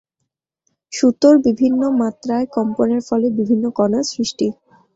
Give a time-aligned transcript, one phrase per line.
[0.93, 4.47] সুতোর বিভিন্ন মাত্রায় কম্পনের ফলে বিভিন্ন কণার সৃষ্টি।